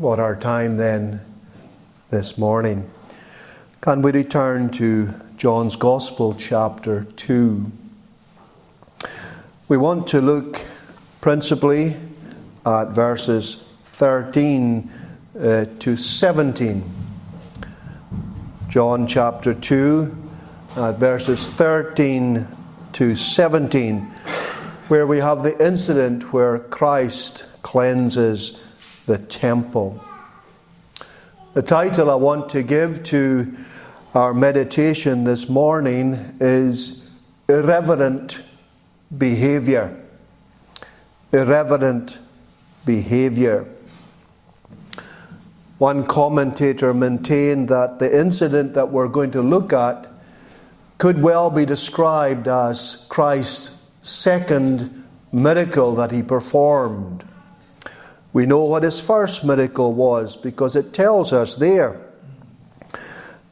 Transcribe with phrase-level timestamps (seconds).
[0.00, 1.20] what our time then
[2.08, 2.90] this morning.
[3.82, 7.70] Can we return to John's Gospel, chapter 2?
[9.68, 10.64] We want to look
[11.20, 11.96] principally
[12.64, 14.90] at verses 13
[15.38, 16.82] uh, to 17.
[18.68, 20.30] John chapter 2,
[20.76, 22.48] uh, verses 13
[22.94, 24.00] to 17,
[24.88, 28.58] where we have the incident where Christ cleanses
[29.10, 30.00] the temple.
[31.54, 33.56] The title I want to give to
[34.14, 37.10] our meditation this morning is
[37.48, 38.44] Irreverent
[39.18, 40.00] Behavior.
[41.32, 42.20] Irreverent
[42.84, 43.66] Behavior.
[45.78, 50.06] One commentator maintained that the incident that we're going to look at
[50.98, 57.24] could well be described as Christ's second miracle that he performed.
[58.32, 62.00] We know what his first miracle was because it tells us there.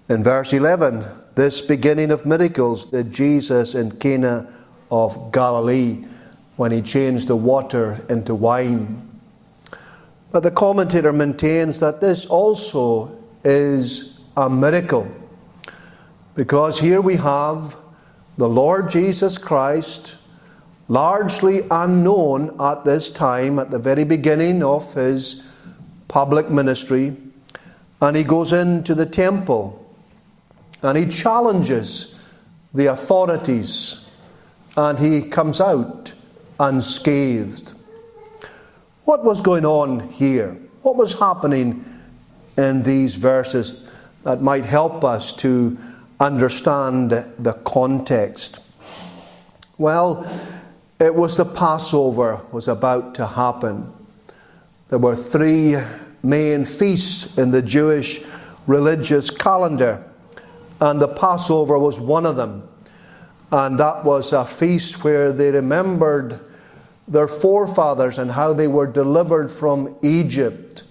[0.09, 1.05] In verse 11,
[1.35, 4.53] this beginning of miracles did Jesus in Cana
[4.91, 6.05] of Galilee
[6.57, 9.09] when he changed the water into wine.
[10.31, 15.09] But the commentator maintains that this also is a miracle
[16.35, 17.77] because here we have
[18.37, 20.17] the Lord Jesus Christ
[20.89, 25.45] largely unknown at this time, at the very beginning of his
[26.09, 27.17] public ministry.
[28.01, 29.85] And he goes into the temple
[30.83, 32.15] and he challenges
[32.73, 34.05] the authorities
[34.77, 36.15] and he comes out
[36.61, 37.75] unscathed.
[39.05, 40.57] What was going on here?
[40.83, 41.85] What was happening
[42.57, 43.85] in these verses
[44.23, 45.77] that might help us to
[46.21, 48.61] understand the context?
[49.77, 50.25] Well,
[51.01, 53.93] it was the Passover was about to happen.
[54.89, 55.77] There were three
[56.23, 58.21] main feasts in the Jewish
[58.67, 60.05] religious calendar,
[60.81, 62.69] and the Passover was one of them.
[63.51, 66.41] And that was a feast where they remembered
[67.07, 70.83] their forefathers and how they were delivered from Egypt.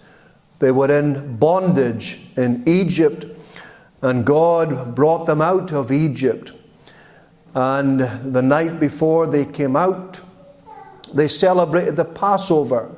[0.59, 3.25] They were in bondage in Egypt,
[4.01, 6.51] and God brought them out of Egypt.
[7.55, 10.21] And the night before they came out,
[11.13, 12.89] they celebrated the Passover,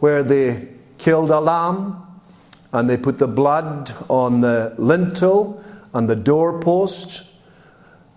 [0.00, 0.68] where they
[0.98, 2.00] killed a lamb
[2.72, 5.62] and they put the blood on the lintel
[5.92, 7.22] and the doorpost,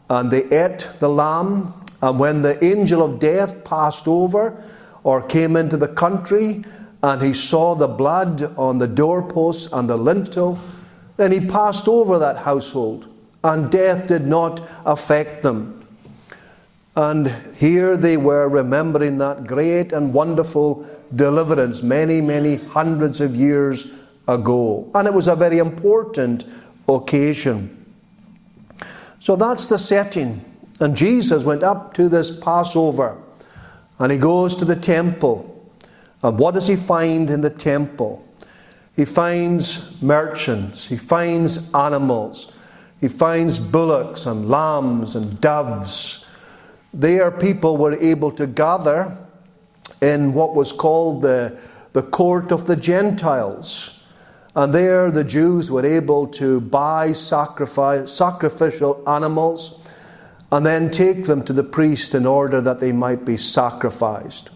[0.09, 1.73] and they ate the lamb.
[2.01, 4.63] And when the angel of death passed over
[5.03, 6.63] or came into the country
[7.03, 10.57] and he saw the blood on the doorpost and the lintel,
[11.17, 13.07] then he passed over that household
[13.47, 15.85] and death did not affect them.
[16.95, 20.85] And here they were remembering that great and wonderful
[21.15, 23.87] deliverance many, many hundreds of years
[24.27, 24.89] ago.
[24.93, 26.45] And it was a very important
[26.89, 27.73] occasion.
[29.19, 30.43] So that's the setting.
[30.79, 33.17] And Jesus went up to this Passover
[33.99, 35.53] and he goes to the temple.
[36.21, 38.25] And what does he find in the temple?
[38.95, 42.51] He finds merchants, he finds animals,
[42.99, 46.25] he finds bullocks and lambs and doves.
[46.93, 49.17] There, people were able to gather
[50.01, 51.59] in what was called the,
[51.93, 54.03] the court of the Gentiles.
[54.55, 59.87] And there, the Jews were able to buy sacrificial animals
[60.51, 64.49] and then take them to the priest in order that they might be sacrificed.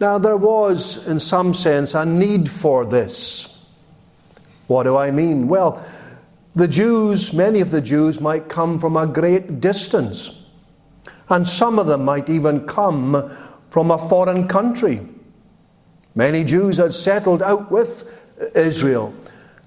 [0.00, 3.58] Now, there was, in some sense, a need for this.
[4.66, 5.46] What do I mean?
[5.46, 5.84] Well,
[6.54, 10.46] the Jews, many of the Jews, might come from a great distance,
[11.28, 13.30] and some of them might even come
[13.70, 15.06] from a foreign country.
[16.14, 18.20] Many Jews had settled out with
[18.56, 19.14] Israel,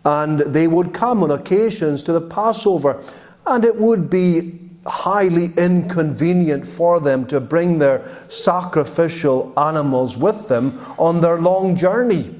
[0.03, 3.01] and they would come on occasions to the Passover,
[3.45, 10.77] and it would be highly inconvenient for them to bring their sacrificial animals with them
[10.97, 12.35] on their long journey.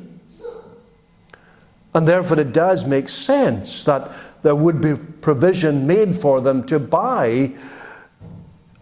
[1.95, 4.11] And therefore, it does make sense that
[4.43, 7.51] there would be provision made for them to buy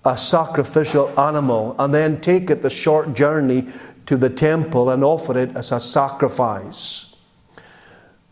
[0.04, 3.68] a sacrificial animal and then take it the short journey
[4.08, 7.16] to the temple and offer it as a sacrifice.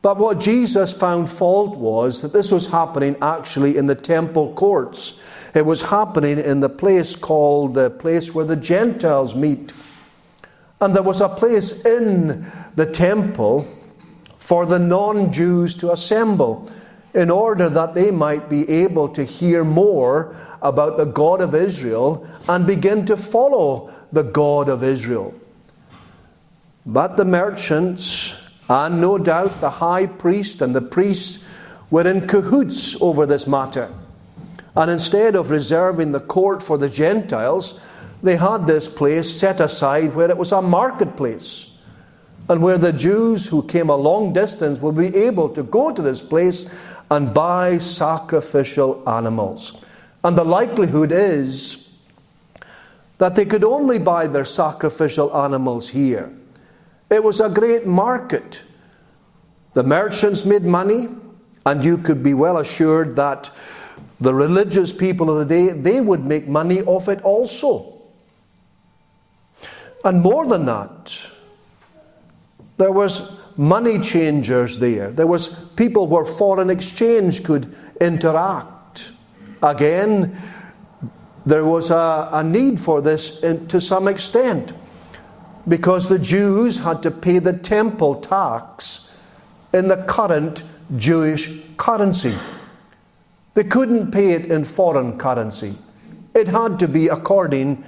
[0.02, 5.20] But what Jesus found fault was that this was happening actually in the temple courts.
[5.54, 9.74] It was happening in the place called the place where the Gentiles meet.
[10.82, 13.68] And there was a place in the temple
[14.38, 16.72] for the non Jews to assemble
[17.14, 22.28] in order that they might be able to hear more about the God of Israel
[22.48, 25.34] and begin to follow the God of Israel.
[26.86, 28.36] But the merchants
[28.70, 31.40] And no doubt the high priest and the priests,
[31.90, 33.92] were in cahoots over this matter.
[34.76, 37.80] And instead of reserving the court for the Gentiles,
[38.22, 41.69] they had this place set aside where it was a marketplace
[42.50, 46.02] and where the Jews who came a long distance would be able to go to
[46.02, 46.66] this place
[47.12, 49.78] and buy sacrificial animals.
[50.24, 51.88] And the likelihood is
[53.20, 56.34] that they could only buy their sacrificial animals here.
[57.12, 58.64] It was a great market.
[59.74, 61.08] The merchants made money,
[61.66, 63.52] and you could be well assured that
[64.20, 68.02] the religious people of the day they would make money off it also.
[70.04, 71.32] And more than that,
[72.80, 75.12] there was money changers there.
[75.12, 79.12] There was people where foreign exchange could interact.
[79.62, 80.42] Again,
[81.46, 84.72] there was a, a need for this in, to some extent
[85.68, 89.14] because the Jews had to pay the temple tax
[89.74, 90.64] in the current
[90.96, 92.36] Jewish currency.
[93.56, 95.76] They couldn't pay it in foreign currency.
[96.34, 97.84] It had to be according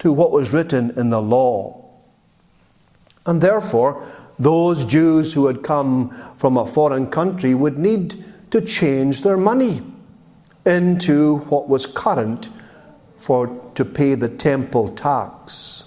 [0.00, 1.85] to what was written in the law.
[3.26, 4.06] And therefore,
[4.38, 9.82] those Jews who had come from a foreign country would need to change their money
[10.64, 12.48] into what was current
[13.16, 15.84] for to pay the temple tax.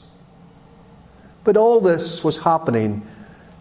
[1.43, 3.05] But all this was happening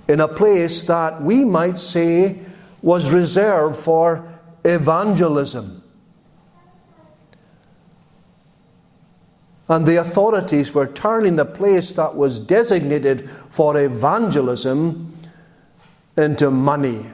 [0.09, 2.39] in a place that we might say
[2.83, 5.83] was reserved for evangelism.
[9.69, 15.15] And the authorities were turning the place that was designated for evangelism
[16.17, 17.05] into money,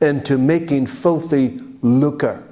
[0.00, 2.42] into making filthy lucre.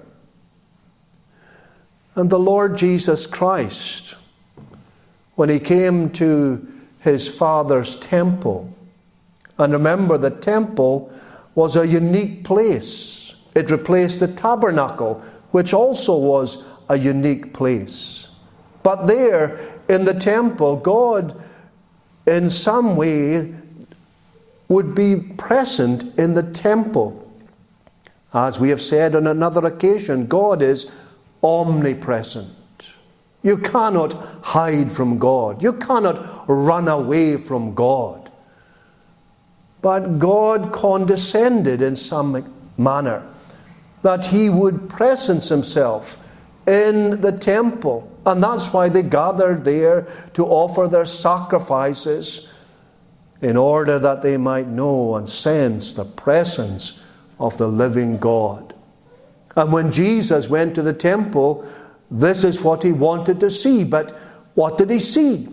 [2.15, 4.15] And the Lord Jesus Christ,
[5.37, 6.67] when he came to
[7.01, 8.75] his Father's temple,
[9.57, 11.13] and remember, the temple
[11.55, 13.35] was a unique place.
[13.55, 18.29] It replaced the tabernacle, which also was a unique place.
[18.83, 21.41] But there in the temple, God,
[22.27, 23.55] in some way,
[24.69, 27.17] would be present in the temple.
[28.33, 30.87] As we have said on another occasion, God is
[31.43, 32.49] omnipresent.
[33.43, 34.13] You cannot
[34.43, 35.63] hide from God.
[35.63, 38.31] You cannot run away from God.
[39.83, 43.27] But God condescended in some manner
[44.03, 46.19] that He would presence Himself
[46.67, 52.49] in the temple and that's why they gathered there to offer their sacrifices
[53.41, 57.01] in order that they might know and sense the presence
[57.39, 58.75] of the living God.
[59.57, 61.67] And when Jesus went to the temple,
[62.11, 63.83] this is what he wanted to see.
[63.83, 64.11] But
[64.55, 65.49] what did he see?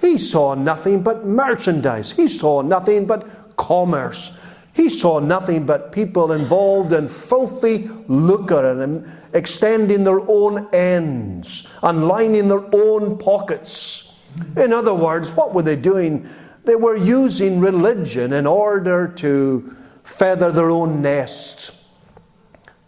[0.00, 4.32] He saw nothing but merchandise, he saw nothing but commerce.
[4.74, 12.08] He saw nothing but people involved in filthy lucre and extending their own ends and
[12.08, 14.12] lining their own pockets.
[14.56, 16.28] In other words, what were they doing?
[16.64, 21.84] They were using religion in order to feather their own nests,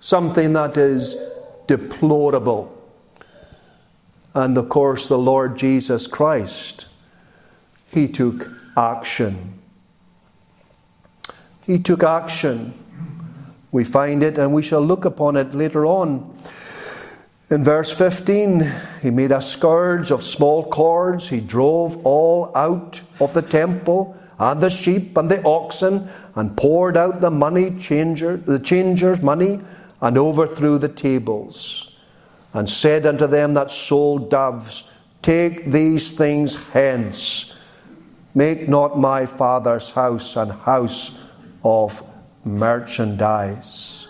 [0.00, 1.14] something that is
[1.68, 2.72] deplorable.
[4.34, 6.86] And of course, the Lord Jesus Christ,
[7.92, 9.55] He took action.
[11.66, 12.72] He took action.
[13.72, 16.32] We find it and we shall look upon it later on.
[17.50, 21.28] In verse 15, he made a scourge of small cords.
[21.28, 26.96] He drove all out of the temple, and the sheep and the oxen, and poured
[26.96, 29.60] out the money changer, the changers' money,
[30.00, 31.94] and overthrew the tables.
[32.52, 34.84] And said unto them that sold doves,
[35.22, 37.54] Take these things hence.
[38.34, 41.16] Make not my father's house an house
[41.66, 42.00] of
[42.44, 44.06] merchandise.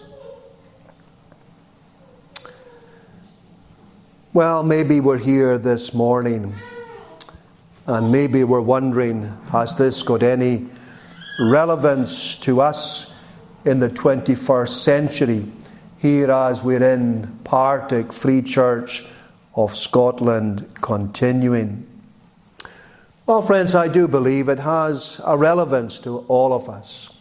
[4.34, 6.54] Well, maybe we're here this morning
[7.86, 10.66] and maybe we're wondering has this got any
[11.40, 13.14] relevance to us
[13.64, 15.46] in the 21st century,
[15.96, 19.06] here as we're in Partick Free Church
[19.54, 21.86] of Scotland continuing?
[23.24, 27.15] Well, friends, I do believe it has a relevance to all of us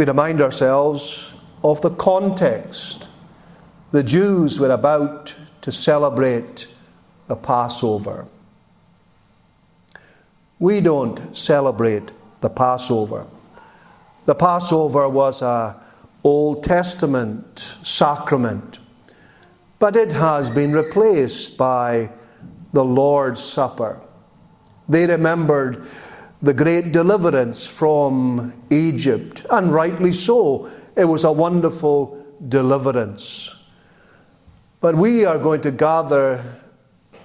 [0.00, 3.06] we remind ourselves of the context.
[3.92, 6.68] The Jews were about to celebrate
[7.26, 8.26] the Passover.
[10.58, 13.26] We don't celebrate the Passover.
[14.24, 15.78] The Passover was a
[16.24, 18.78] Old Testament sacrament,
[19.78, 22.10] but it has been replaced by
[22.72, 24.00] the Lord's Supper.
[24.88, 25.86] They remembered
[26.42, 30.70] the great deliverance from Egypt, and rightly so.
[30.96, 33.54] It was a wonderful deliverance.
[34.80, 36.42] But we are going to gather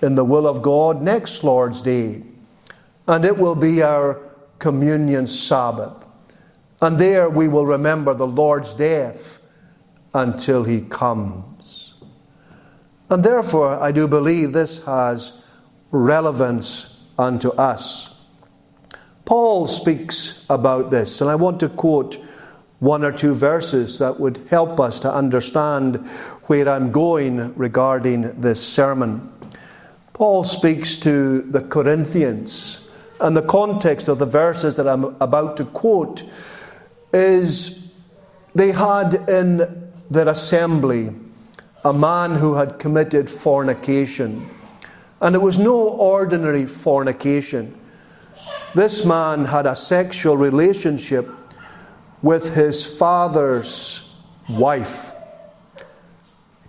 [0.02, 2.24] in the will of God next Lord's Day,
[3.08, 4.22] and it will be our
[4.60, 6.06] communion Sabbath.
[6.82, 9.40] And there we will remember the Lord's death
[10.14, 11.94] until he comes.
[13.10, 15.42] And therefore, I do believe this has
[15.92, 18.15] relevance unto us.
[19.26, 22.18] Paul speaks about this, and I want to quote
[22.80, 26.08] one or two verses that would help us to understand
[26.44, 29.32] where I'm going regarding this sermon.
[30.14, 32.88] Paul speaks to the Corinthians,
[33.20, 36.24] and the context of the verses that I'm about to quote
[37.12, 37.90] is
[38.54, 41.14] they had in their assembly
[41.84, 44.48] a man who had committed fornication.
[45.22, 47.78] And it was no ordinary fornication.
[48.76, 51.30] This man had a sexual relationship
[52.22, 54.12] with his father's
[54.50, 55.14] wife.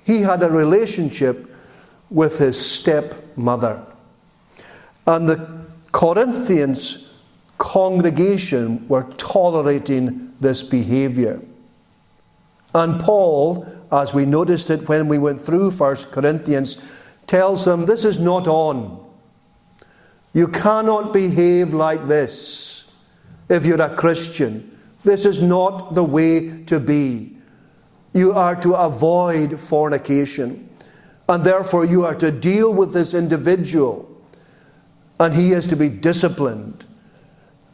[0.04, 1.52] He had a relationship
[2.08, 3.84] with his stepmother.
[5.04, 7.10] And the Corinthians
[7.58, 11.40] congregation were tolerating this behavior.
[12.72, 16.80] And Paul, as we noticed it when we went through 1 Corinthians,
[17.26, 19.05] tells them this is not on.
[20.36, 22.84] You cannot behave like this
[23.48, 24.78] if you're a Christian.
[25.02, 27.38] This is not the way to be.
[28.12, 30.68] You are to avoid fornication.
[31.26, 34.14] And therefore, you are to deal with this individual.
[35.18, 36.84] And he is to be disciplined.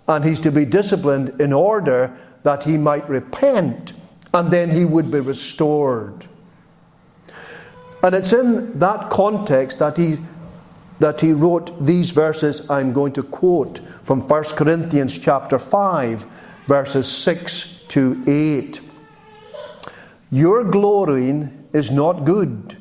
[0.06, 3.92] And he's to be disciplined in order that he might repent
[4.32, 6.28] and then he would be restored.
[8.04, 10.18] And it's in that context that he,
[10.98, 16.26] that he wrote these verses I'm going to quote from 1 Corinthians chapter 5,
[16.66, 18.80] verses 6 to 8.
[20.30, 22.78] Your glorying is not good.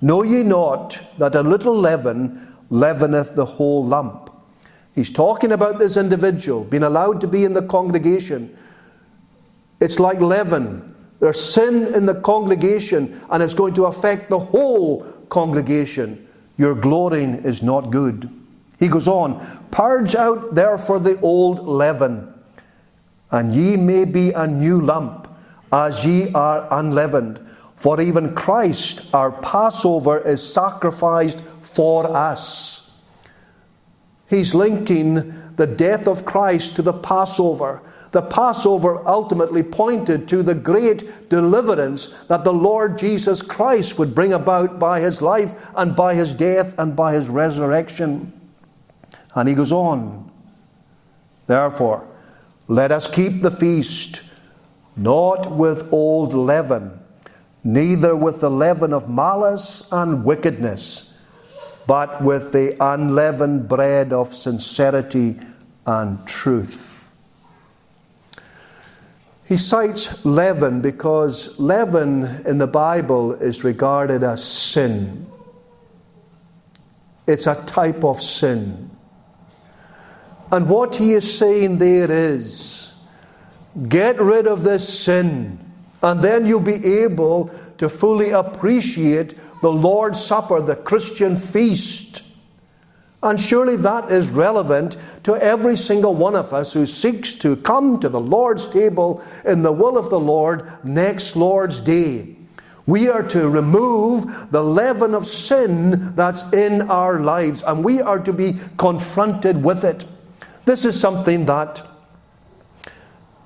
[0.00, 4.30] Know ye not that a little leaven leaveneth the whole lump?
[4.94, 8.56] He's talking about this individual being allowed to be in the congregation.
[9.80, 10.94] It's like leaven.
[11.20, 16.27] There's sin in the congregation, and it's going to affect the whole congregation.
[16.58, 18.28] Your glorying is not good.
[18.78, 22.32] He goes on, Purge out therefore the old leaven,
[23.30, 25.28] and ye may be a new lump,
[25.72, 27.40] as ye are unleavened.
[27.76, 32.90] For even Christ, our Passover, is sacrificed for us.
[34.28, 37.82] He's linking the death of Christ to the Passover.
[38.12, 44.32] The Passover ultimately pointed to the great deliverance that the Lord Jesus Christ would bring
[44.32, 48.32] about by his life and by his death and by his resurrection.
[49.34, 50.30] And he goes on.
[51.46, 52.06] Therefore,
[52.66, 54.22] let us keep the feast,
[54.96, 56.98] not with old leaven
[57.64, 61.12] neither with the leaven of malice and wickedness,
[61.86, 65.38] but with the unleavened bread of sincerity
[65.86, 66.87] and truth.
[69.48, 75.26] He cites leaven because leaven in the Bible is regarded as sin.
[77.26, 78.90] It's a type of sin.
[80.52, 82.92] And what he is saying there is
[83.88, 85.58] get rid of this sin
[86.02, 92.22] and then you'll be able to fully appreciate the Lord's Supper, the Christian feast.
[93.22, 97.98] And surely that is relevant to every single one of us who seeks to come
[98.00, 102.36] to the Lord's table in the will of the Lord next Lord's Day.
[102.86, 108.20] We are to remove the leaven of sin that's in our lives, and we are
[108.20, 110.04] to be confronted with it.
[110.64, 111.82] This is something that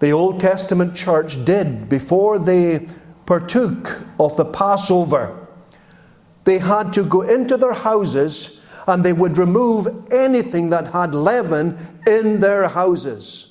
[0.01, 2.89] the Old Testament church did before they
[3.25, 5.49] partook of the Passover.
[6.45, 11.79] They had to go into their houses and they would remove anything that had leaven
[12.07, 13.49] in their houses.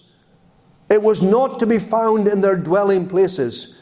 [0.89, 3.79] It was not to be found in their dwelling places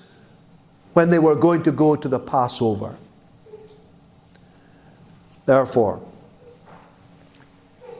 [0.93, 2.95] when they were going to go to the Passover.
[5.45, 6.01] Therefore,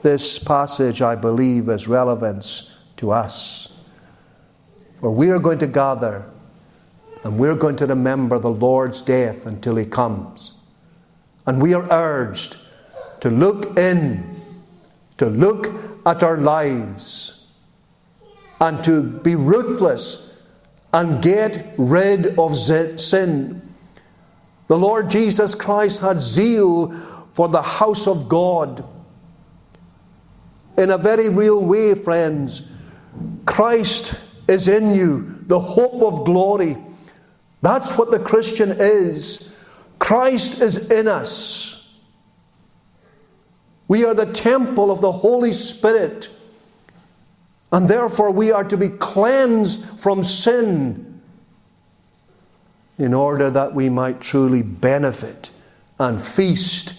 [0.04, 3.70] this passage, I believe, has relevance to us.
[5.00, 6.26] For we are going to gather
[7.24, 10.54] and we're going to remember the Lord's death until He comes.
[11.46, 12.58] And we are urged
[13.22, 14.42] to look in,
[15.18, 15.70] to look
[16.06, 17.46] at our lives,
[18.62, 20.32] and to be ruthless
[20.94, 23.62] and get rid of sin.
[24.68, 26.92] The Lord Jesus Christ had zeal
[27.34, 28.84] for the house of God.
[30.78, 32.64] in a very real way, friends.
[33.46, 34.14] Christ
[34.48, 36.78] is in you, the hope of glory.
[37.62, 39.54] That's what the Christian is.
[40.00, 41.79] Christ is in us.
[43.90, 46.30] We are the temple of the Holy Spirit.
[47.72, 51.22] And therefore, we are to be cleansed from sin
[52.98, 55.50] in order that we might truly benefit
[55.98, 56.94] and feast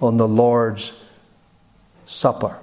[0.00, 0.92] on the Lord's
[2.06, 2.58] Supper.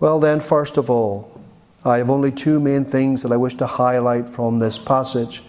[0.00, 1.40] Well, then, first of all,
[1.84, 5.42] I have only two main things that I wish to highlight from this passage.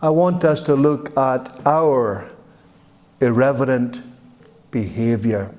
[0.00, 2.30] I want us to look at our
[3.20, 4.02] irreverent
[4.70, 5.50] behavior.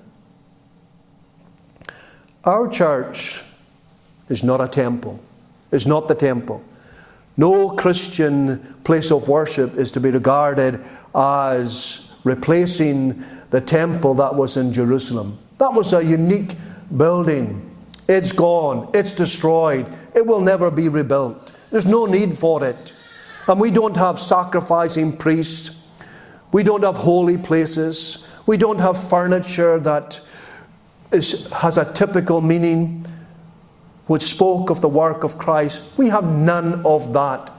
[2.45, 3.43] Our church
[4.29, 5.19] is not a temple,
[5.71, 6.63] it's not the temple.
[7.37, 10.83] No Christian place of worship is to be regarded
[11.15, 15.39] as replacing the temple that was in Jerusalem.
[15.57, 16.55] That was a unique
[16.97, 17.65] building.
[18.09, 19.85] It's gone, it's destroyed,
[20.15, 21.51] it will never be rebuilt.
[21.71, 22.93] There's no need for it.
[23.47, 25.71] And we don't have sacrificing priests,
[26.51, 30.19] we don't have holy places, we don't have furniture that
[31.11, 33.05] is, has a typical meaning
[34.07, 35.83] which spoke of the work of Christ.
[35.97, 37.51] We have none of that,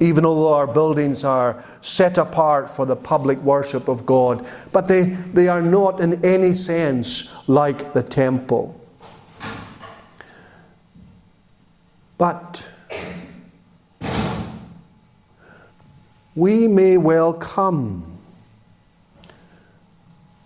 [0.00, 4.46] even though our buildings are set apart for the public worship of God.
[4.72, 8.78] But they, they are not in any sense like the temple.
[12.16, 12.66] But
[16.34, 18.11] we may well come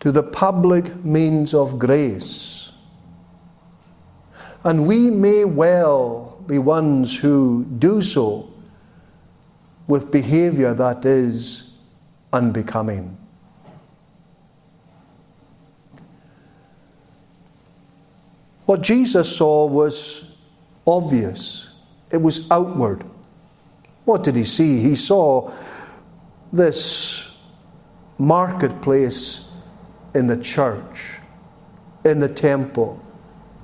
[0.07, 2.71] to the public means of grace.
[4.63, 8.49] And we may well be ones who do so
[9.89, 11.73] with behavior that is
[12.33, 13.19] unbecoming.
[18.67, 20.25] What Jesus saw was
[20.87, 21.69] obvious,
[22.13, 23.05] it was outward.
[24.05, 24.79] What did he see?
[24.79, 25.51] He saw
[26.53, 27.29] this
[28.19, 29.47] marketplace
[30.17, 31.19] in the church,
[32.05, 33.01] in the temple.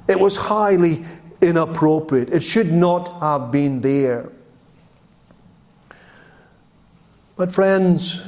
[0.07, 1.05] It was highly
[1.41, 2.29] inappropriate.
[2.29, 4.29] It should not have been there.
[7.37, 8.21] But, friends,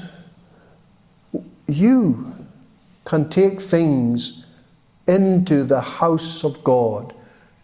[1.68, 2.34] you
[3.04, 4.44] can take things
[5.06, 7.14] into the house of God,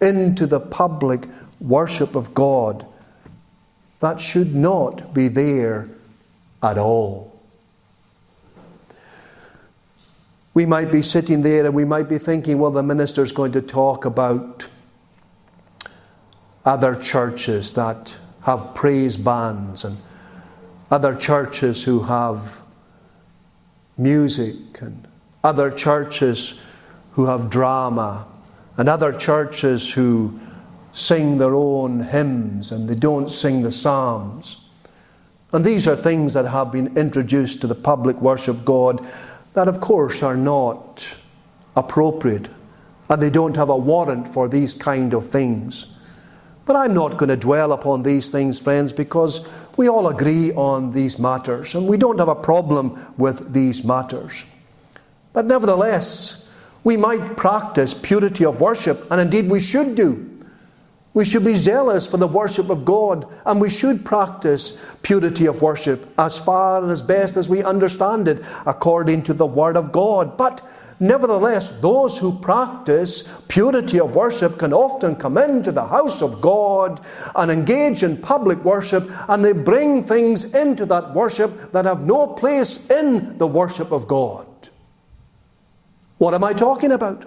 [0.02, 1.26] into the public
[1.58, 2.84] worship of God,
[4.00, 5.88] that should not be there
[6.62, 7.39] at all.
[10.52, 13.62] We might be sitting there and we might be thinking, well, the minister's going to
[13.62, 14.68] talk about
[16.64, 19.96] other churches that have praise bands and
[20.90, 22.62] other churches who have
[23.96, 25.06] music and
[25.44, 26.58] other churches
[27.12, 28.26] who have drama
[28.76, 30.38] and other churches who
[30.92, 34.56] sing their own hymns and they don't sing the psalms.
[35.52, 39.06] And these are things that have been introduced to the public worship God
[39.54, 41.16] that, of course, are not
[41.76, 42.48] appropriate
[43.08, 45.86] and they don't have a warrant for these kind of things.
[46.64, 49.44] But I'm not going to dwell upon these things, friends, because
[49.76, 54.44] we all agree on these matters and we don't have a problem with these matters.
[55.32, 56.46] But nevertheless,
[56.84, 60.29] we might practice purity of worship, and indeed we should do.
[61.12, 65.60] We should be zealous for the worship of God, and we should practice purity of
[65.60, 69.90] worship as far and as best as we understand it according to the Word of
[69.90, 70.36] God.
[70.36, 70.62] But
[71.00, 77.04] nevertheless, those who practice purity of worship can often come into the house of God
[77.34, 82.28] and engage in public worship, and they bring things into that worship that have no
[82.28, 84.46] place in the worship of God.
[86.18, 87.24] What am I talking about?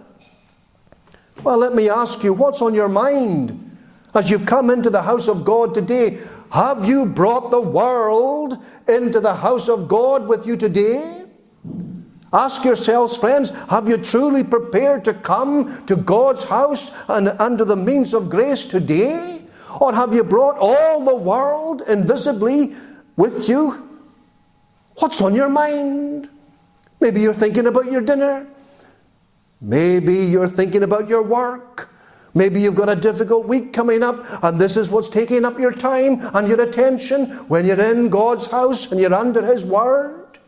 [1.43, 3.71] Well, let me ask you, what's on your mind?
[4.15, 6.19] As you've come into the house of God today,
[6.51, 11.23] have you brought the world into the house of God with you today?
[12.31, 17.75] Ask yourselves, friends, have you truly prepared to come to God's house and under the
[17.75, 19.41] means of grace today?
[19.79, 22.75] Or have you brought all the world invisibly
[23.15, 23.89] with you?
[24.97, 26.29] What's on your mind?
[26.99, 28.47] Maybe you're thinking about your dinner.
[29.59, 31.92] Maybe you're thinking about your work.
[32.35, 35.71] Maybe you've got a difficult week coming up, and this is what's taking up your
[35.71, 40.39] time and your attention when you're in God's house and you're under His Word.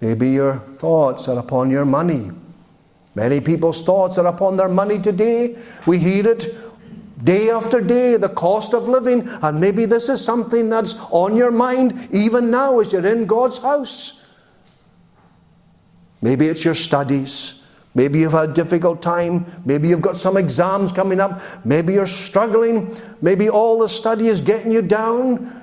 [0.00, 2.30] Maybe your thoughts are upon your money.
[3.14, 5.56] Many people's thoughts are upon their money today.
[5.86, 6.54] We hear it
[7.24, 9.26] day after day, the cost of living.
[9.40, 13.58] And maybe this is something that's on your mind even now as you're in God's
[13.58, 14.23] house.
[16.24, 17.62] Maybe it's your studies.
[17.94, 19.44] Maybe you've had a difficult time.
[19.66, 21.42] Maybe you've got some exams coming up.
[21.66, 22.96] Maybe you're struggling.
[23.20, 25.60] Maybe all the study is getting you down.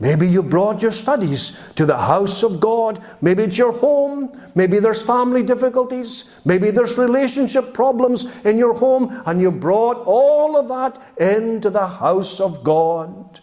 [0.00, 3.04] Maybe you brought your studies to the house of God.
[3.20, 4.32] Maybe it's your home.
[4.54, 6.34] Maybe there's family difficulties.
[6.46, 11.86] Maybe there's relationship problems in your home, and you brought all of that into the
[11.86, 13.40] house of God.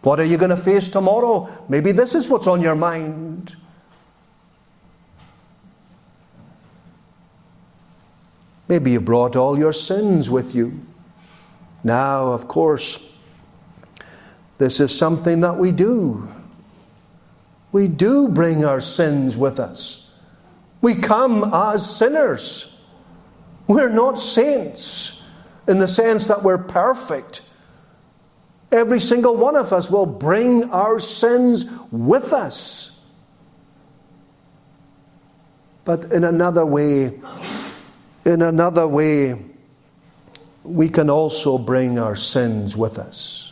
[0.00, 1.46] What are you going to face tomorrow?
[1.68, 3.54] Maybe this is what's on your mind.
[8.68, 10.80] Maybe you brought all your sins with you.
[11.84, 13.12] Now, of course,
[14.58, 16.28] this is something that we do.
[17.72, 20.08] We do bring our sins with us.
[20.80, 22.72] We come as sinners.
[23.66, 25.20] We're not saints
[25.68, 27.42] in the sense that we're perfect.
[28.72, 33.00] Every single one of us will bring our sins with us.
[35.84, 37.20] But in another way,
[38.26, 39.42] in another way,
[40.62, 43.46] we can also bring our sins with us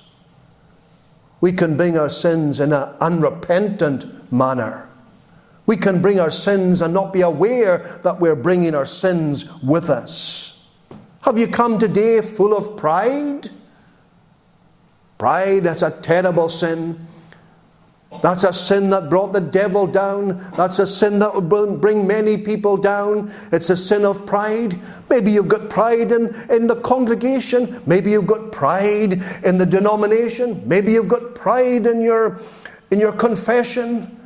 [1.45, 4.89] we can bring our sins in an unrepentant manner.
[5.67, 9.91] We can bring our sins and not be aware that we're bringing our sins with
[9.91, 10.65] us.
[11.21, 13.51] Have you come today full of pride?
[15.19, 17.07] Pride, that's a terrible sin.
[18.23, 20.39] That's a sin that brought the devil down.
[20.57, 23.33] That's a sin that will bring many people down.
[23.53, 24.81] It's a sin of pride.
[25.11, 27.83] Maybe you've got pride in, in the congregation.
[27.87, 30.63] Maybe you've got pride in the denomination.
[30.67, 32.41] Maybe you've got pride in your,
[32.91, 34.21] in your confession.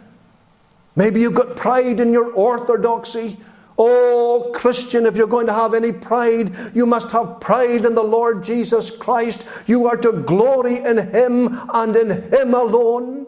[0.97, 3.37] Maybe you've got pride in your orthodoxy.
[3.79, 8.03] Oh, Christian, if you're going to have any pride, you must have pride in the
[8.03, 9.47] Lord Jesus Christ.
[9.69, 13.28] You are to glory in Him and in Him alone.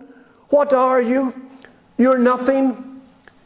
[0.51, 1.35] What are you?
[1.97, 3.01] You're nothing.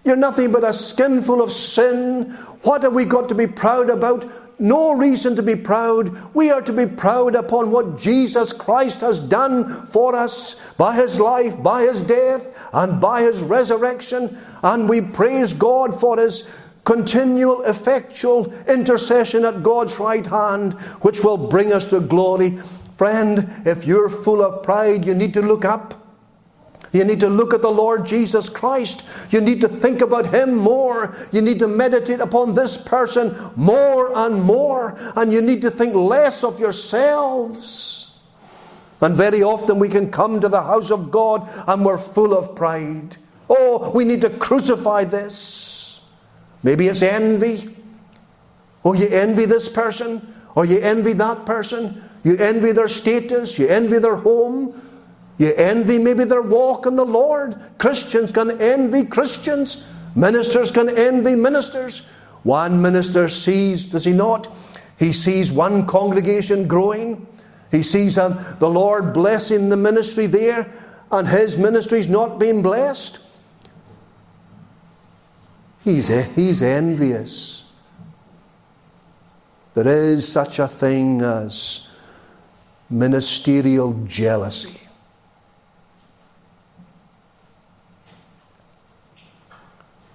[0.04, 2.30] You're nothing but a skin full of sin.
[2.62, 4.30] What have we got to be proud about?
[4.58, 6.34] No reason to be proud.
[6.34, 11.18] We are to be proud upon what Jesus Christ has done for us by his
[11.18, 14.38] life, by his death, and by his resurrection.
[14.62, 16.48] And we praise God for his
[16.84, 22.58] continual, effectual intercession at God's right hand, which will bring us to glory.
[22.94, 26.03] Friend, if you're full of pride, you need to look up.
[26.94, 29.02] You need to look at the Lord Jesus Christ.
[29.30, 31.16] You need to think about Him more.
[31.32, 34.96] You need to meditate upon this person more and more.
[35.16, 38.12] And you need to think less of yourselves.
[39.00, 42.54] And very often we can come to the house of God and we're full of
[42.54, 43.16] pride.
[43.50, 46.00] Oh, we need to crucify this.
[46.62, 47.76] Maybe it's envy.
[48.84, 52.04] Oh, you envy this person, or you envy that person.
[52.22, 54.80] You envy their status, you envy their home,
[55.38, 57.60] you envy maybe their walk in the Lord.
[57.78, 59.84] Christians can envy Christians.
[60.14, 62.02] Ministers can envy ministers.
[62.44, 64.54] One minister sees, does he not?
[64.98, 67.26] He sees one congregation growing.
[67.70, 70.70] He sees um, the Lord blessing the ministry there,
[71.10, 73.18] and his ministry's not being blessed.
[75.82, 77.64] He's, he's envious.
[79.74, 81.88] There is such a thing as
[82.88, 84.83] ministerial jealousy.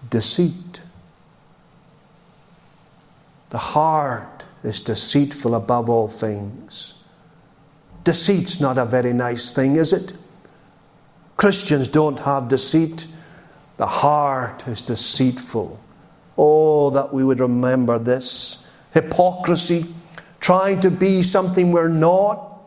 [0.09, 0.81] Deceit.
[3.49, 6.93] The heart is deceitful above all things.
[8.03, 10.13] Deceit's not a very nice thing, is it?
[11.37, 13.07] Christians don't have deceit.
[13.77, 15.79] The heart is deceitful.
[16.37, 18.65] Oh, that we would remember this.
[18.93, 19.93] Hypocrisy,
[20.39, 22.58] trying to be something we're not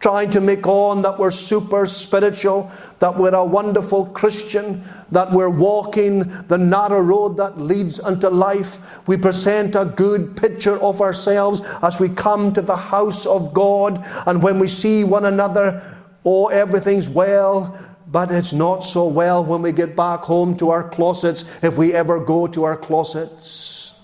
[0.00, 5.48] trying to make on that we're super spiritual, that we're a wonderful Christian, that we're
[5.48, 9.06] walking the narrow road that leads unto life.
[9.08, 14.04] We present a good picture of ourselves as we come to the house of God,
[14.26, 15.82] and when we see one another,
[16.24, 17.78] oh, everything's well.
[18.08, 21.92] But it's not so well when we get back home to our closets, if we
[21.92, 23.94] ever go to our closets.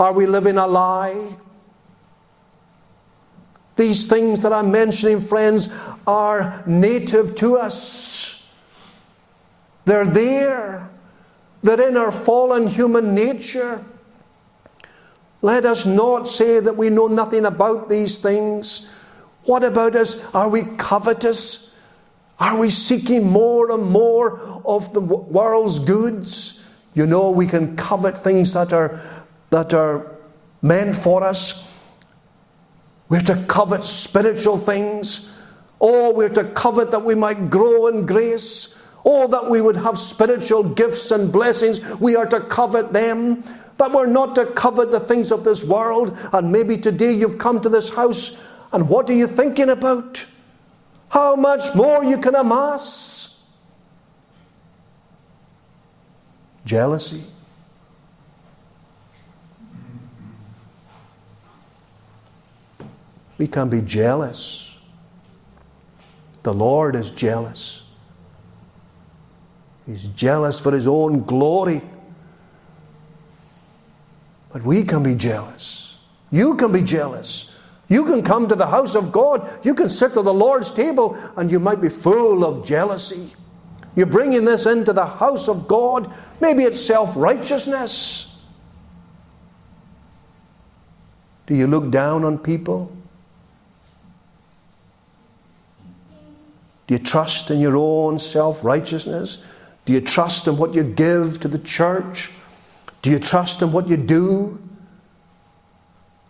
[0.00, 1.36] Are we living a lie?
[3.80, 5.70] These things that I'm mentioning, friends,
[6.06, 8.46] are native to us.
[9.86, 10.90] They're there,
[11.62, 13.82] they're in our fallen human nature.
[15.40, 18.86] Let us not say that we know nothing about these things.
[19.44, 20.22] What about us?
[20.34, 21.74] Are we covetous?
[22.38, 26.62] Are we seeking more and more of the world's goods?
[26.92, 29.00] You know, we can covet things that are,
[29.48, 30.18] that are
[30.60, 31.69] meant for us.
[33.10, 35.30] We're to covet spiritual things.
[35.80, 38.76] Oh, we're to covet that we might grow in grace.
[39.04, 41.80] Oh, that we would have spiritual gifts and blessings.
[41.96, 43.42] We are to covet them.
[43.76, 46.16] But we're not to covet the things of this world.
[46.32, 48.38] And maybe today you've come to this house,
[48.72, 50.24] and what are you thinking about?
[51.08, 53.38] How much more you can amass?
[56.64, 57.24] Jealousy.
[63.40, 64.76] We can be jealous.
[66.42, 67.84] The Lord is jealous.
[69.86, 71.80] He's jealous for his own glory.
[74.52, 75.96] But we can be jealous.
[76.30, 77.50] You can be jealous.
[77.88, 79.50] You can come to the house of God.
[79.64, 83.32] You can sit at the Lord's table and you might be full of jealousy.
[83.96, 86.12] You're bringing this into the house of God.
[86.40, 88.38] Maybe it's self righteousness.
[91.46, 92.94] Do you look down on people?
[96.90, 99.38] Do you trust in your own self righteousness?
[99.84, 102.32] Do you trust in what you give to the church?
[103.02, 104.60] Do you trust in what you do?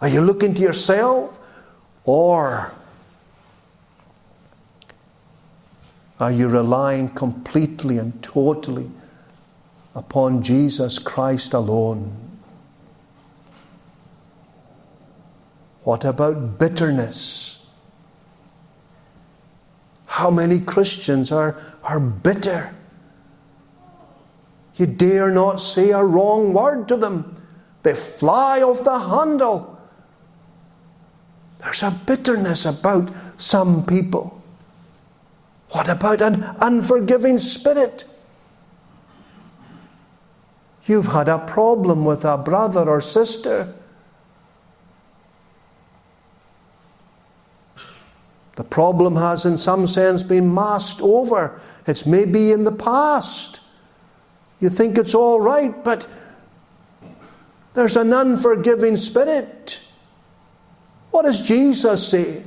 [0.03, 1.41] Are you looking to yourself?
[2.05, 2.75] Or
[6.19, 8.91] are you relying completely and totally
[9.95, 12.15] upon Jesus Christ alone?
[15.85, 17.60] What about bitterness?
[20.11, 22.75] How many Christians are, are bitter?
[24.75, 27.41] You dare not say a wrong word to them.
[27.85, 29.79] They fly off the handle.
[31.61, 34.43] There's a bitterness about some people.
[35.71, 38.05] What about an unforgiving spirit?
[40.87, 43.73] You've had a problem with a brother or sister.
[48.61, 51.59] The problem has, in some sense, been masked over.
[51.87, 53.61] It's maybe in the past.
[54.61, 56.07] You think it's all right, but
[57.73, 59.81] there's an unforgiving spirit.
[61.11, 62.43] What does Jesus say?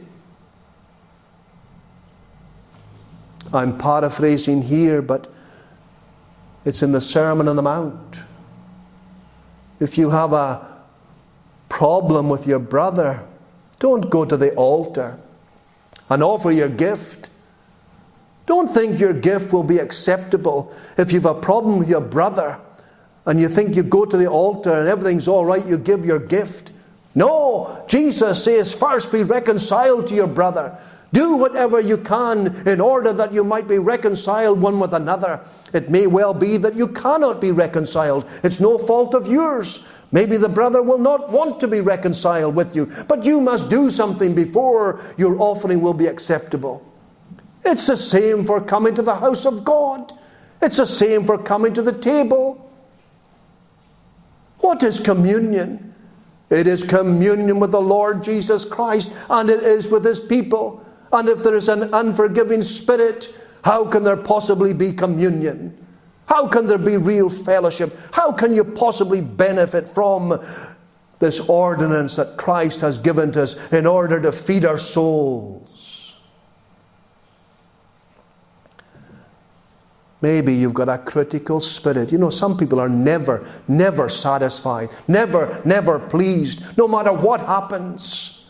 [3.52, 5.34] I'm paraphrasing here, but
[6.64, 8.22] it's in the Sermon on the Mount.
[9.80, 10.84] If you have a
[11.70, 13.26] problem with your brother,
[13.80, 15.20] don't go to the altar
[16.10, 17.30] and offer your gift.
[18.46, 22.60] Don't think your gift will be acceptable if you've a problem with your brother
[23.26, 26.20] and you think you go to the altar and everything's all right, you give your
[26.20, 26.72] gift.
[27.16, 30.78] No, Jesus says, first be reconciled to your brother.
[31.14, 35.42] Do whatever you can in order that you might be reconciled one with another.
[35.72, 38.28] It may well be that you cannot be reconciled.
[38.44, 39.86] It's no fault of yours.
[40.14, 43.90] Maybe the brother will not want to be reconciled with you, but you must do
[43.90, 46.86] something before your offering will be acceptable.
[47.66, 50.14] It's the same for coming to the house of God,
[50.62, 52.72] it's the same for coming to the table.
[54.60, 55.96] What is communion?
[56.52, 60.86] It is communion with the Lord Jesus Christ, and it is with his people.
[61.12, 65.83] And if there is an unforgiving spirit, how can there possibly be communion?
[66.34, 67.96] How can there be real fellowship?
[68.12, 70.44] How can you possibly benefit from
[71.20, 76.16] this ordinance that Christ has given to us in order to feed our souls?
[80.22, 82.12] Maybe you've got a critical spirit.
[82.12, 88.43] You know, some people are never, never satisfied, never, never pleased, no matter what happens.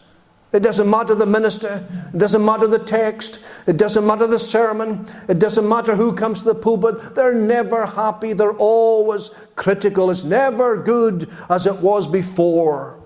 [0.53, 1.83] It doesn't matter the minister.
[2.13, 3.39] It doesn't matter the text.
[3.65, 5.07] It doesn't matter the sermon.
[5.27, 7.15] It doesn't matter who comes to the pulpit.
[7.15, 8.33] They're never happy.
[8.33, 10.11] They're always critical.
[10.11, 12.99] It's never good as it was before.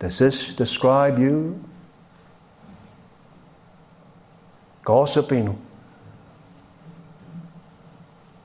[0.00, 1.62] Does this describe you?
[4.84, 5.56] Gossiping.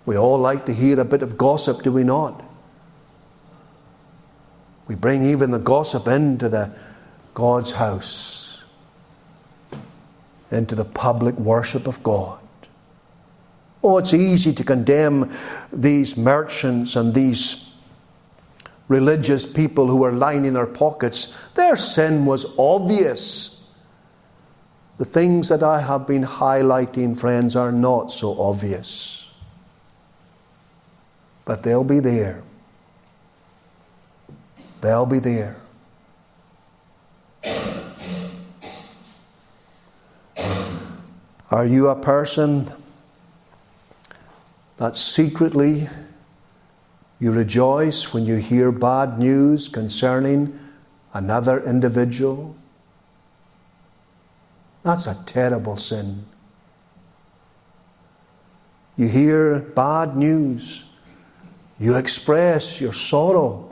[0.06, 2.53] We all like to hear a bit of gossip, do we not?
[4.88, 6.76] We bring even the gossip into the
[7.34, 8.62] God's house,
[10.52, 12.40] into the public worship of God.
[13.84, 15.36] Oh, it's easy to condemn
[15.72, 17.74] these merchants and these
[18.88, 21.38] religious people who are lining their pockets.
[21.56, 23.62] Their sin was obvious.
[24.98, 29.30] The things that I have been highlighting, friends, are not so obvious.
[31.46, 32.44] But they'll be there.
[34.84, 35.56] They'll be there.
[41.50, 42.70] Are you a person
[44.76, 45.88] that secretly
[47.18, 50.60] You rejoice when you hear bad news concerning
[51.14, 52.54] another individual.
[54.84, 56.26] That's a terrible sin.
[58.98, 60.84] You hear bad news.
[61.80, 63.72] You express your sorrow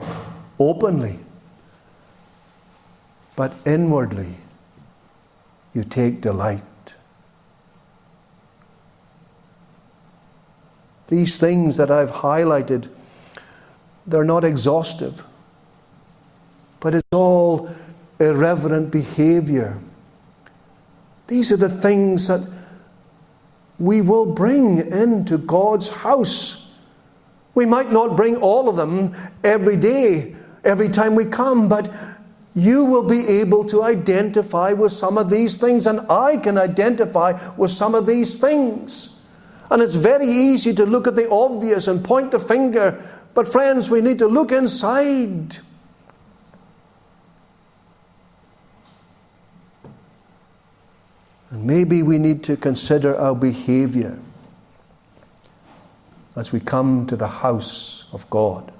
[0.68, 1.18] openly.
[3.36, 4.34] But inwardly,
[5.74, 6.62] you take delight.
[11.08, 12.88] These things that I've highlighted,
[14.06, 15.24] they're not exhaustive,
[16.80, 17.70] but it's all
[18.18, 19.78] irreverent behavior.
[21.26, 22.48] These are the things that
[23.78, 26.66] we will bring into God's house.
[27.54, 31.92] We might not bring all of them every day, every time we come, but
[32.54, 37.38] you will be able to identify with some of these things, and I can identify
[37.56, 39.10] with some of these things.
[39.70, 43.88] And it's very easy to look at the obvious and point the finger, but friends,
[43.88, 45.56] we need to look inside.
[51.50, 54.18] And maybe we need to consider our behavior
[56.36, 58.72] as we come to the house of God.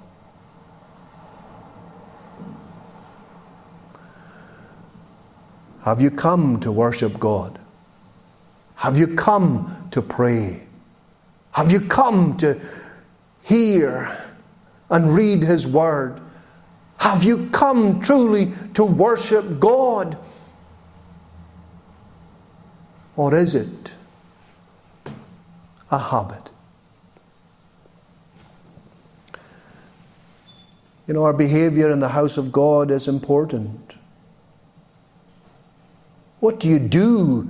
[5.83, 7.59] Have you come to worship God?
[8.75, 10.63] Have you come to pray?
[11.51, 12.59] Have you come to
[13.43, 14.17] hear
[14.89, 16.21] and read His Word?
[16.97, 20.17] Have you come truly to worship God?
[23.17, 23.91] Or is it
[25.91, 26.49] a habit?
[31.07, 33.95] You know, our behavior in the house of God is important.
[36.43, 37.47] What do you do?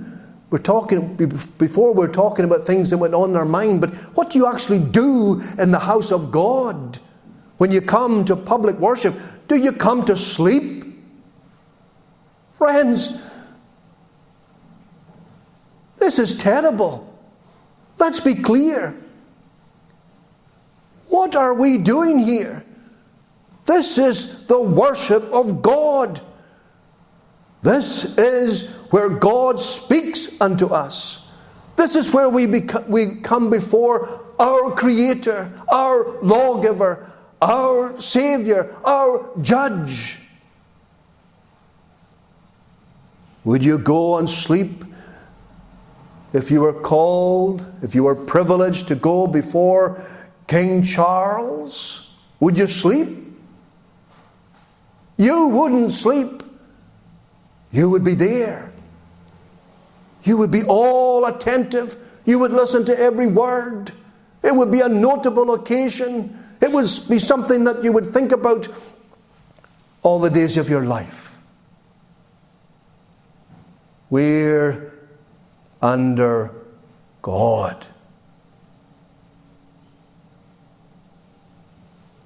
[0.50, 1.16] We're talking,
[1.58, 4.46] before we're talking about things that went on in our mind, but what do you
[4.46, 7.00] actually do in the house of God?
[7.56, 9.16] When you come to public worship,
[9.48, 10.84] do you come to sleep?
[12.52, 13.10] Friends,
[15.98, 17.12] this is terrible.
[17.98, 18.94] Let's be clear.
[21.08, 22.64] What are we doing here?
[23.64, 26.20] This is the worship of God.
[27.64, 31.24] This is where God speaks unto us.
[31.76, 40.18] This is where we, we come before our Creator, our lawgiver, our Savior, our Judge.
[43.44, 44.84] Would you go and sleep
[46.34, 50.04] if you were called, if you were privileged to go before
[50.48, 52.12] King Charles?
[52.40, 53.26] Would you sleep?
[55.16, 56.42] You wouldn't sleep.
[57.74, 58.70] You would be there.
[60.22, 61.96] You would be all attentive.
[62.24, 63.90] You would listen to every word.
[64.44, 66.38] It would be a notable occasion.
[66.60, 68.68] It would be something that you would think about
[70.04, 71.36] all the days of your life.
[74.08, 74.92] We're
[75.82, 76.52] under
[77.20, 77.84] God.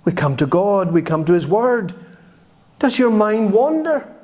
[0.04, 1.94] We come to God, we come to His Word.
[2.78, 4.14] Does your mind wander?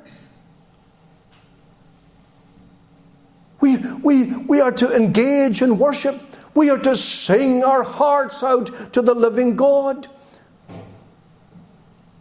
[3.65, 6.21] We, we, we are to engage in worship.
[6.53, 10.07] We are to sing our hearts out to the living God.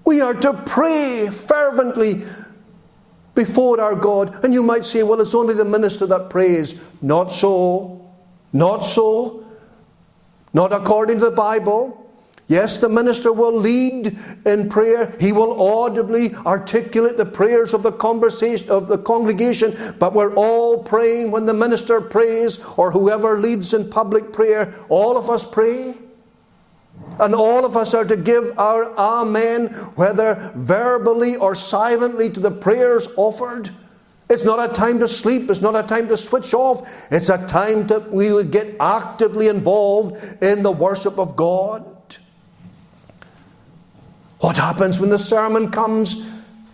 [0.06, 2.24] We are to pray fervently
[3.34, 4.42] before our God.
[4.42, 6.80] And you might say, well, it's only the minister that prays.
[7.02, 8.10] Not so.
[8.54, 9.44] Not so.
[10.54, 12.03] Not according to the Bible.
[12.46, 15.16] Yes, the minister will lead in prayer.
[15.18, 20.82] He will audibly articulate the prayers of the conversation of the congregation, but we're all
[20.82, 24.74] praying when the minister prays or whoever leads in public prayer.
[24.90, 25.94] All of us pray.
[27.18, 32.50] And all of us are to give our amen, whether verbally or silently, to the
[32.50, 33.70] prayers offered.
[34.28, 35.50] It's not a time to sleep.
[35.50, 36.88] It's not a time to switch off.
[37.10, 41.93] It's a time that we would get actively involved in the worship of God.
[44.40, 46.24] What happens when the sermon comes?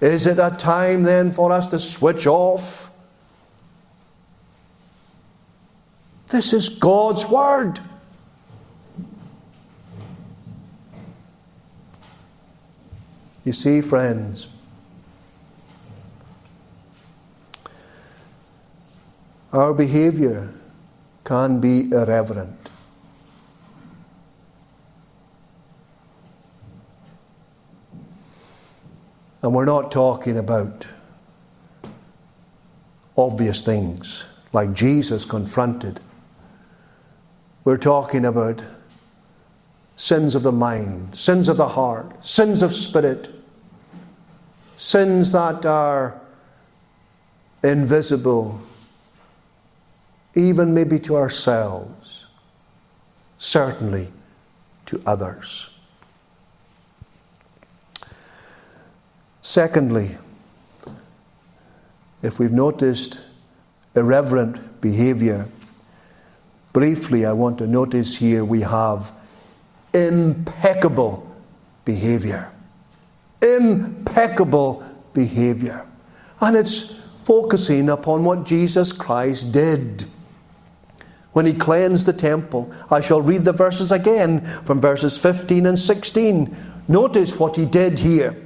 [0.01, 2.91] Is it a time then for us to switch off?
[6.29, 7.81] This is God's Word.
[13.45, 14.47] You see, friends,
[19.53, 20.53] our behavior
[21.25, 22.60] can be irreverent.
[29.43, 30.87] And we're not talking about
[33.17, 36.01] obvious things like Jesus confronted.
[37.65, 38.63] We're talking about
[39.97, 43.29] sins of the mind, sins of the heart, sins of spirit,
[44.77, 46.21] sins that are
[47.63, 48.61] invisible,
[50.35, 52.27] even maybe to ourselves,
[53.37, 54.11] certainly
[54.87, 55.71] to others.
[59.51, 60.17] Secondly,
[62.23, 63.21] if we've noticed
[63.97, 65.49] irreverent behavior,
[66.73, 69.11] briefly I want to notice here we have
[69.93, 71.29] impeccable
[71.85, 72.53] behavior.
[73.43, 74.85] Impeccable
[75.15, 75.85] behavior.
[76.41, 76.95] And it's
[77.25, 80.05] focusing upon what Jesus Christ did
[81.33, 82.71] when he cleansed the temple.
[82.89, 86.57] I shall read the verses again from verses 15 and 16.
[86.87, 88.37] Notice what he did here.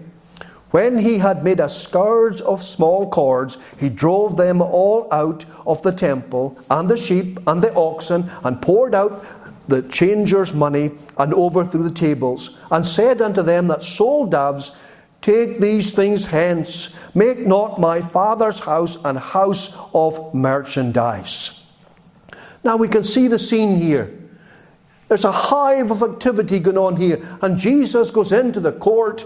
[0.75, 5.81] When he had made a scourge of small cords, he drove them all out of
[5.85, 9.25] the temple, and the sheep and the oxen, and poured out
[9.69, 14.73] the changers' money, and overthrew the tables, and said unto them that sold doves,
[15.21, 21.63] Take these things hence, make not my father's house an house of merchandise.
[22.65, 24.13] Now we can see the scene here.
[25.07, 29.25] There's a hive of activity going on here, and Jesus goes into the court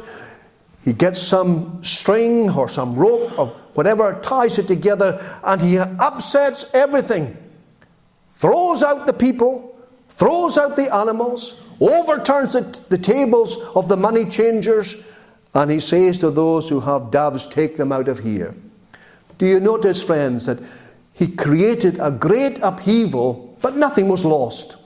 [0.85, 6.67] he gets some string or some rope or whatever, ties it together, and he upsets
[6.75, 7.37] everything.
[8.31, 9.77] Throws out the people,
[10.09, 14.97] throws out the animals, overturns the, the tables of the money changers,
[15.55, 18.55] and he says to those who have doves, Take them out of here.
[19.39, 20.59] Do you notice, friends, that
[21.13, 24.77] he created a great upheaval, but nothing was lost?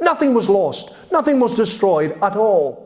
[0.00, 0.92] Nothing was lost.
[1.10, 2.85] Nothing was destroyed at all.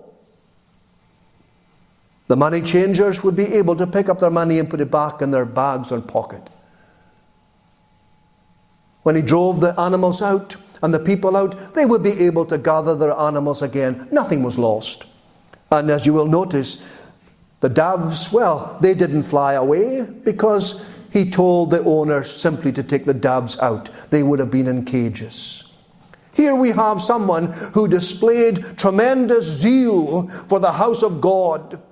[2.31, 5.21] The money changers would be able to pick up their money and put it back
[5.21, 6.49] in their bags or pocket.
[9.03, 12.57] When he drove the animals out and the people out, they would be able to
[12.57, 14.07] gather their animals again.
[14.13, 15.07] Nothing was lost.
[15.73, 16.81] And as you will notice,
[17.63, 23.07] the doves, well, they didn't fly away because he told the owner simply to take
[23.07, 23.91] the doves out.
[24.11, 25.65] They would have been in cages.
[26.33, 31.83] Here we have someone who displayed tremendous zeal for the house of God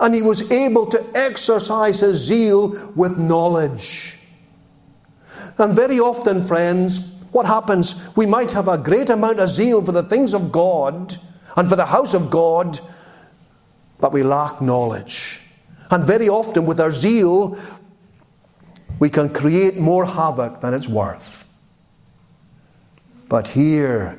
[0.00, 4.18] and he was able to exercise his zeal with knowledge.
[5.58, 7.00] And very often, friends,
[7.32, 7.94] what happens?
[8.16, 11.18] We might have a great amount of zeal for the things of God
[11.56, 12.80] and for the house of God,
[13.98, 15.40] but we lack knowledge.
[15.90, 17.58] And very often, with our zeal,
[18.98, 21.44] we can create more havoc than it's worth.
[23.28, 24.18] But here,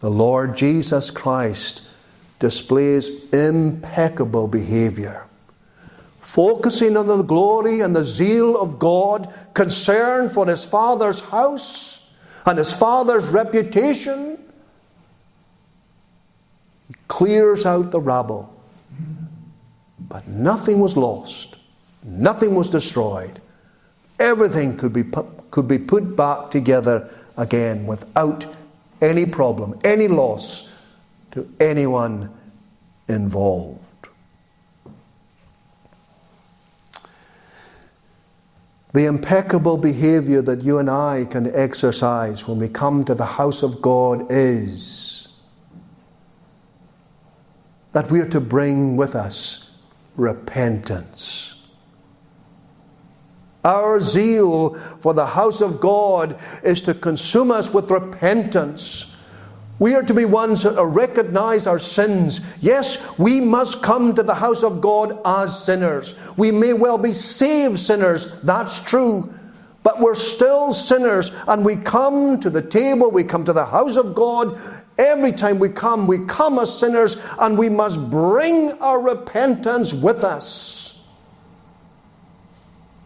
[0.00, 1.82] the Lord Jesus Christ
[2.38, 5.24] displays impeccable behavior.
[6.20, 12.00] Focusing on the glory and the zeal of God, concern for his father's house
[12.44, 14.38] and his father's reputation,
[16.86, 18.54] he clears out the rabble.
[20.00, 21.56] But nothing was lost,
[22.02, 23.40] nothing was destroyed.
[24.18, 28.46] Everything could be put, could be put back together again without
[29.00, 30.68] any problem, any loss
[31.32, 32.30] to anyone
[33.08, 33.78] involved.
[38.92, 43.62] The impeccable behavior that you and I can exercise when we come to the house
[43.62, 45.28] of God is
[47.92, 49.70] that we are to bring with us
[50.16, 51.54] repentance.
[53.64, 59.14] Our zeal for the house of God is to consume us with repentance
[59.78, 62.40] we are to be ones that recognize our sins.
[62.60, 66.14] Yes, we must come to the house of God as sinners.
[66.36, 69.32] We may well be saved sinners, that's true.
[69.84, 73.96] But we're still sinners, and we come to the table, we come to the house
[73.96, 74.58] of God.
[74.98, 80.24] Every time we come, we come as sinners, and we must bring our repentance with
[80.24, 81.00] us.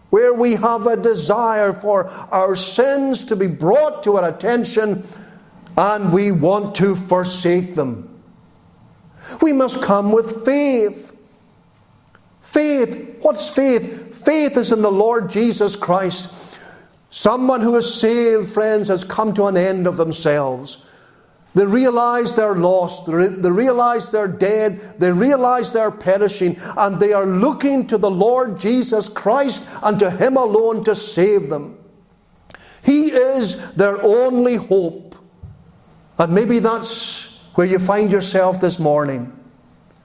[0.08, 5.06] Where we have a desire for our sins to be brought to our attention
[5.76, 8.08] and we want to forsake them.
[9.40, 11.16] We must come with faith.
[12.42, 13.18] Faith.
[13.20, 14.24] What's faith?
[14.24, 16.28] Faith is in the Lord Jesus Christ.
[17.10, 20.84] Someone who is saved, friends, has come to an end of themselves.
[21.54, 23.06] They realize they're lost.
[23.06, 24.98] They realize they're dead.
[24.98, 26.58] They realize they're perishing.
[26.76, 31.50] And they are looking to the Lord Jesus Christ and to Him alone to save
[31.50, 31.78] them.
[32.82, 35.11] He is their only hope.
[36.18, 39.32] And maybe that's where you find yourself this morning.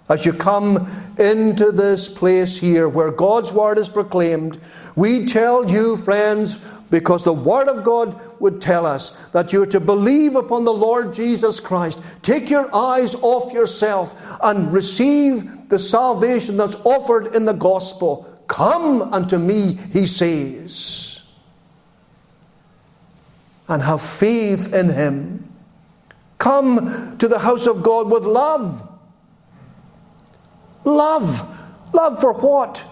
[0.10, 0.89] As you come
[1.20, 4.60] into this place here where God's word is proclaimed,
[4.95, 9.80] we tell you, friends, because the Word of God would tell us that you're to
[9.80, 11.99] believe upon the Lord Jesus Christ.
[12.22, 18.34] Take your eyes off yourself and receive the salvation that's offered in the gospel.
[18.47, 21.22] Come unto me, he says,
[23.68, 25.37] and have faith in him.
[26.38, 28.88] Come to the house of God with love.
[30.84, 31.48] Love.
[31.94, 32.84] Love for what?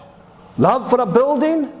[0.58, 1.72] Love for a building?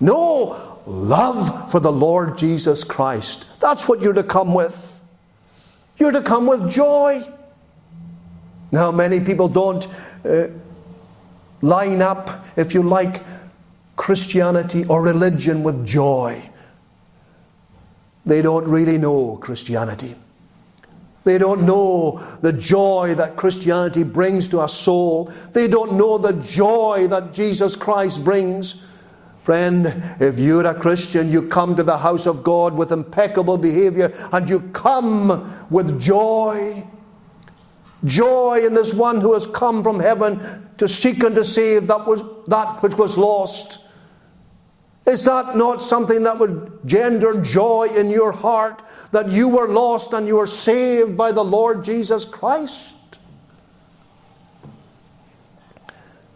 [0.00, 3.46] No, love for the Lord Jesus Christ.
[3.60, 5.02] That's what you're to come with.
[5.96, 7.22] You're to come with joy.
[8.70, 9.86] Now, many people don't
[10.24, 10.48] uh,
[11.62, 13.22] line up, if you like,
[13.94, 16.50] Christianity or religion with joy.
[18.26, 20.16] They don't really know Christianity.
[21.26, 25.32] They don't know the joy that Christianity brings to a soul.
[25.52, 28.84] They don't know the joy that Jesus Christ brings.
[29.42, 34.14] Friend, if you're a Christian, you come to the house of God with impeccable behavior
[34.30, 36.86] and you come with joy.
[38.04, 42.06] Joy in this one who has come from heaven to seek and to save that,
[42.06, 43.80] was, that which was lost.
[45.06, 48.82] Is that not something that would gender joy in your heart
[49.12, 52.94] that you were lost and you were saved by the Lord Jesus Christ?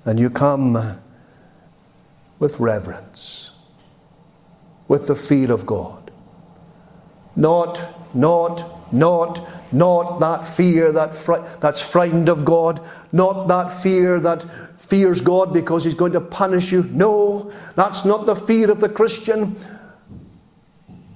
[0.05, 1.01] And you come
[2.39, 3.51] with reverence,
[4.87, 6.11] with the fear of God.
[7.35, 12.81] Not, not, not, not that fear that fri- that's frightened of God,
[13.13, 14.45] not that fear that
[14.81, 16.83] fears God because He's going to punish you.
[16.85, 19.57] No, that's not the fear of the Christian.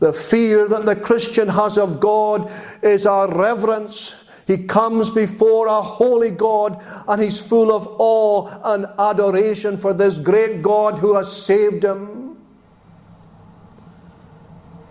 [0.00, 2.50] The fear that the Christian has of God
[2.82, 8.86] is our reverence he comes before a holy God and he's full of awe and
[8.98, 12.36] adoration for this great God who has saved him.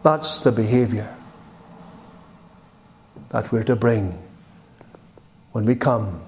[0.01, 1.15] That's the behavior
[3.33, 4.15] that we're to bring
[5.53, 6.21] when we come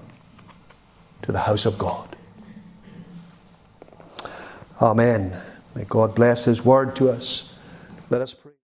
[1.22, 2.16] to the house of God.
[4.82, 5.40] Amen.
[5.76, 7.54] May God bless his word to us.
[8.10, 8.45] Let us pray.